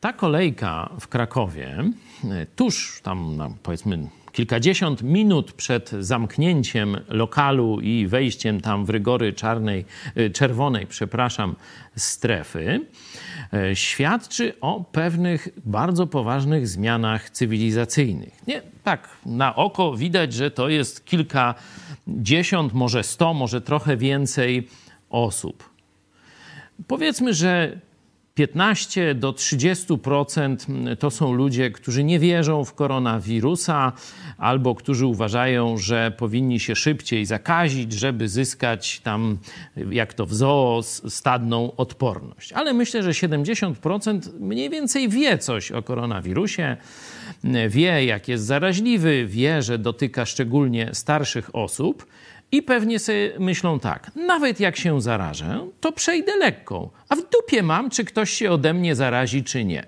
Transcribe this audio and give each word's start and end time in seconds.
Ta 0.00 0.12
kolejka 0.12 0.90
w 1.00 1.08
Krakowie, 1.08 1.84
e, 2.24 2.46
tuż 2.46 3.00
tam 3.02 3.36
no, 3.36 3.54
powiedzmy 3.62 4.08
kilkadziesiąt 4.32 5.02
minut 5.02 5.52
przed 5.52 5.90
zamknięciem 5.90 6.96
lokalu 7.08 7.80
i 7.80 8.06
wejściem 8.06 8.60
tam 8.60 8.84
w 8.84 8.90
rygory 8.90 9.32
czarnej, 9.32 9.84
e, 10.14 10.30
czerwonej, 10.30 10.86
przepraszam, 10.86 11.56
strefy, 11.96 12.86
e, 13.52 13.76
świadczy 13.76 14.60
o 14.60 14.84
pewnych 14.92 15.48
bardzo 15.64 16.06
poważnych 16.06 16.68
zmianach 16.68 17.30
cywilizacyjnych. 17.30 18.46
Nie, 18.46 18.62
tak, 18.84 19.08
na 19.26 19.56
oko 19.56 19.96
widać, 19.96 20.32
że 20.32 20.50
to 20.50 20.68
jest 20.68 21.04
kilkadziesiąt, 21.04 22.72
może 22.72 23.02
sto, 23.02 23.34
może 23.34 23.60
trochę 23.60 23.96
więcej 23.96 24.68
osób. 25.10 25.70
Powiedzmy, 26.86 27.34
że 27.34 27.80
15 28.38 29.14
do 29.14 29.32
30% 29.32 30.96
to 30.96 31.10
są 31.10 31.32
ludzie, 31.32 31.70
którzy 31.70 32.04
nie 32.04 32.18
wierzą 32.18 32.64
w 32.64 32.74
koronawirusa 32.74 33.92
albo 34.38 34.74
którzy 34.74 35.06
uważają, 35.06 35.76
że 35.76 36.12
powinni 36.18 36.60
się 36.60 36.76
szybciej 36.76 37.26
zakazić, 37.26 37.92
żeby 37.92 38.28
zyskać 38.28 39.00
tam, 39.00 39.38
jak 39.90 40.14
to 40.14 40.26
w 40.26 40.34
zoo, 40.34 40.82
stadną 41.08 41.76
odporność. 41.76 42.52
Ale 42.52 42.74
myślę, 42.74 43.02
że 43.02 43.10
70% 43.10 44.20
mniej 44.40 44.70
więcej 44.70 45.08
wie 45.08 45.38
coś 45.38 45.72
o 45.72 45.82
koronawirusie, 45.82 46.76
wie, 47.68 48.04
jak 48.04 48.28
jest 48.28 48.44
zaraźliwy, 48.44 49.26
wie, 49.26 49.62
że 49.62 49.78
dotyka 49.78 50.26
szczególnie 50.26 50.90
starszych 50.92 51.54
osób. 51.54 52.06
I 52.52 52.62
pewnie 52.62 52.98
sobie 52.98 53.32
myślą 53.38 53.80
tak, 53.80 54.10
nawet 54.16 54.60
jak 54.60 54.76
się 54.76 55.00
zarażę, 55.00 55.68
to 55.80 55.92
przejdę 55.92 56.36
lekką, 56.36 56.90
a 57.08 57.16
w 57.16 57.27
dupie 57.48 57.62
mam, 57.62 57.90
czy 57.90 58.04
ktoś 58.04 58.30
się 58.30 58.50
ode 58.50 58.74
mnie 58.74 58.94
zarazi, 58.94 59.44
czy 59.44 59.64
nie. 59.64 59.86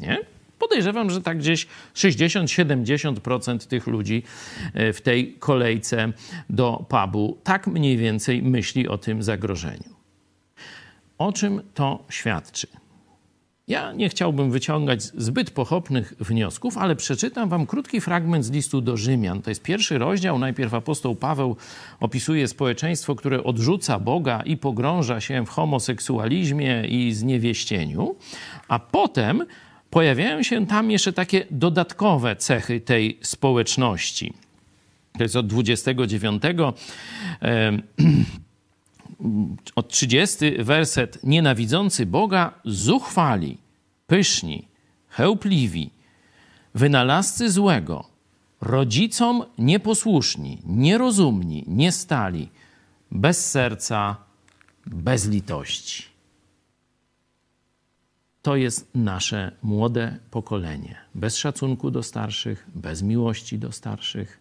Nie? 0.00 0.18
Podejrzewam, 0.58 1.10
że 1.10 1.20
tak 1.22 1.38
gdzieś 1.38 1.66
60-70% 1.94 3.66
tych 3.66 3.86
ludzi 3.86 4.22
e, 4.74 4.92
w 4.92 5.00
tej 5.00 5.32
kolejce 5.32 6.12
do 6.50 6.86
pubu 6.88 7.38
tak 7.44 7.66
mniej 7.66 7.96
więcej 7.96 8.42
myśli 8.42 8.88
o 8.88 8.98
tym 8.98 9.22
zagrożeniu. 9.22 9.94
O 11.18 11.32
czym 11.32 11.62
to 11.74 12.04
świadczy? 12.08 12.66
Ja 13.68 13.92
nie 13.92 14.08
chciałbym 14.08 14.50
wyciągać 14.50 15.02
zbyt 15.02 15.50
pochopnych 15.50 16.14
wniosków, 16.20 16.78
ale 16.78 16.96
przeczytam 16.96 17.48
wam 17.48 17.66
krótki 17.66 18.00
fragment 18.00 18.44
z 18.44 18.50
listu 18.50 18.80
do 18.80 18.96
Rzymian. 18.96 19.42
To 19.42 19.50
jest 19.50 19.62
pierwszy 19.62 19.98
rozdział. 19.98 20.38
Najpierw 20.38 20.74
apostoł 20.74 21.14
Paweł 21.14 21.56
opisuje 22.00 22.48
społeczeństwo, 22.48 23.14
które 23.14 23.44
odrzuca 23.44 23.98
Boga 23.98 24.42
i 24.42 24.56
pogrąża 24.56 25.20
się 25.20 25.46
w 25.46 25.48
homoseksualizmie 25.48 26.84
i 26.88 27.12
zniewieścieniu, 27.12 28.16
a 28.68 28.78
potem 28.78 29.46
pojawiają 29.90 30.42
się 30.42 30.66
tam 30.66 30.90
jeszcze 30.90 31.12
takie 31.12 31.46
dodatkowe 31.50 32.36
cechy 32.36 32.80
tej 32.80 33.18
społeczności. 33.22 34.32
To 35.18 35.22
jest 35.22 35.36
od 35.36 35.46
29 35.46 36.42
od 39.74 39.88
30 39.88 40.64
werset. 40.64 41.18
Nienawidzący 41.24 42.06
Boga, 42.06 42.60
zuchwali, 42.64 43.58
pyszni, 44.06 44.68
chełpliwi, 45.08 45.90
wynalazcy 46.74 47.50
złego, 47.50 48.04
rodzicom 48.60 49.44
nieposłuszni, 49.58 50.58
nierozumni, 50.64 51.64
niestali, 51.66 52.48
bez 53.10 53.50
serca, 53.50 54.16
bez 54.86 55.28
litości. 55.28 56.04
To 58.42 58.56
jest 58.56 58.90
nasze 58.94 59.52
młode 59.62 60.18
pokolenie. 60.30 60.96
Bez 61.14 61.36
szacunku 61.36 61.90
do 61.90 62.02
starszych, 62.02 62.66
bez 62.74 63.02
miłości 63.02 63.58
do 63.58 63.72
starszych, 63.72 64.40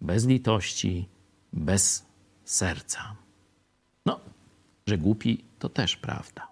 bez 0.00 0.26
litości, 0.26 1.08
bez 1.52 2.06
serca. 2.44 3.16
Że 4.88 4.98
głupi 4.98 5.44
to 5.58 5.68
też 5.68 5.96
prawda. 5.96 6.47